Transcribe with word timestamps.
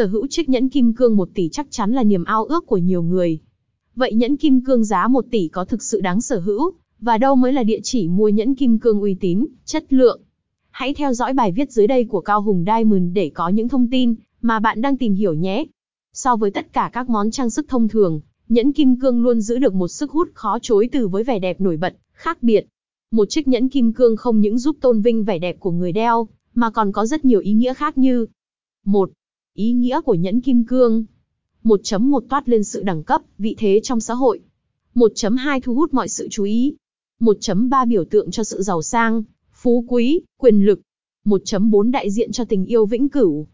sở 0.00 0.06
hữu 0.06 0.26
chiếc 0.26 0.48
nhẫn 0.48 0.68
kim 0.68 0.92
cương 0.92 1.16
1 1.16 1.28
tỷ 1.34 1.48
chắc 1.48 1.66
chắn 1.70 1.92
là 1.92 2.02
niềm 2.02 2.24
ao 2.24 2.44
ước 2.44 2.66
của 2.66 2.76
nhiều 2.76 3.02
người. 3.02 3.38
Vậy 3.96 4.14
nhẫn 4.14 4.36
kim 4.36 4.60
cương 4.64 4.84
giá 4.84 5.08
1 5.08 5.24
tỷ 5.30 5.48
có 5.48 5.64
thực 5.64 5.82
sự 5.82 6.00
đáng 6.00 6.20
sở 6.20 6.38
hữu, 6.38 6.72
và 7.00 7.18
đâu 7.18 7.36
mới 7.36 7.52
là 7.52 7.62
địa 7.62 7.80
chỉ 7.82 8.08
mua 8.08 8.28
nhẫn 8.28 8.54
kim 8.54 8.78
cương 8.78 9.00
uy 9.00 9.14
tín, 9.14 9.46
chất 9.64 9.92
lượng? 9.92 10.20
Hãy 10.70 10.94
theo 10.94 11.12
dõi 11.12 11.32
bài 11.32 11.52
viết 11.52 11.72
dưới 11.72 11.86
đây 11.86 12.04
của 12.04 12.20
Cao 12.20 12.42
Hùng 12.42 12.64
Diamond 12.66 13.12
để 13.12 13.30
có 13.34 13.48
những 13.48 13.68
thông 13.68 13.88
tin 13.90 14.14
mà 14.42 14.58
bạn 14.58 14.80
đang 14.80 14.96
tìm 14.96 15.14
hiểu 15.14 15.34
nhé. 15.34 15.64
So 16.14 16.36
với 16.36 16.50
tất 16.50 16.72
cả 16.72 16.90
các 16.92 17.08
món 17.08 17.30
trang 17.30 17.50
sức 17.50 17.66
thông 17.68 17.88
thường, 17.88 18.20
nhẫn 18.48 18.72
kim 18.72 19.00
cương 19.00 19.22
luôn 19.22 19.40
giữ 19.40 19.58
được 19.58 19.74
một 19.74 19.88
sức 19.88 20.10
hút 20.10 20.28
khó 20.34 20.58
chối 20.62 20.88
từ 20.92 21.08
với 21.08 21.24
vẻ 21.24 21.38
đẹp 21.38 21.60
nổi 21.60 21.76
bật, 21.76 21.96
khác 22.12 22.42
biệt. 22.42 22.66
Một 23.10 23.30
chiếc 23.30 23.48
nhẫn 23.48 23.68
kim 23.68 23.92
cương 23.92 24.16
không 24.16 24.40
những 24.40 24.58
giúp 24.58 24.76
tôn 24.80 25.00
vinh 25.00 25.24
vẻ 25.24 25.38
đẹp 25.38 25.60
của 25.60 25.70
người 25.70 25.92
đeo, 25.92 26.28
mà 26.54 26.70
còn 26.70 26.92
có 26.92 27.06
rất 27.06 27.24
nhiều 27.24 27.40
ý 27.40 27.52
nghĩa 27.52 27.74
khác 27.74 27.98
như 27.98 28.26
một 28.84 29.10
Ý 29.60 29.72
nghĩa 29.72 30.00
của 30.00 30.14
nhẫn 30.14 30.40
kim 30.40 30.64
cương. 30.64 31.04
1.1 31.64 32.20
toát 32.28 32.48
lên 32.48 32.64
sự 32.64 32.82
đẳng 32.82 33.02
cấp, 33.02 33.22
vị 33.38 33.54
thế 33.58 33.80
trong 33.82 34.00
xã 34.00 34.14
hội. 34.14 34.40
1.2 34.94 35.60
thu 35.62 35.74
hút 35.74 35.94
mọi 35.94 36.08
sự 36.08 36.28
chú 36.30 36.44
ý. 36.44 36.74
1.3 37.20 37.88
biểu 37.88 38.04
tượng 38.04 38.30
cho 38.30 38.44
sự 38.44 38.62
giàu 38.62 38.82
sang, 38.82 39.22
phú 39.52 39.84
quý, 39.88 40.20
quyền 40.38 40.64
lực. 40.64 40.80
1.4 41.24 41.90
đại 41.90 42.10
diện 42.10 42.32
cho 42.32 42.44
tình 42.44 42.64
yêu 42.64 42.86
vĩnh 42.86 43.08
cửu. 43.08 43.46